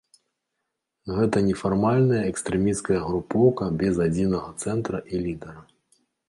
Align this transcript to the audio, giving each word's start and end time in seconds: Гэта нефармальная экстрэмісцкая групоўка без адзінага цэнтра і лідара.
Гэта 1.17 1.37
нефармальная 1.49 2.21
экстрэмісцкая 2.31 2.97
групоўка 3.09 3.69
без 3.83 4.01
адзінага 4.07 4.49
цэнтра 4.65 4.97
і 5.13 5.23
лідара. 5.29 5.61